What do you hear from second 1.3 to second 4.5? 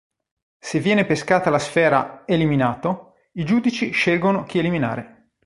la sfera "eliminato", i giudici scelgono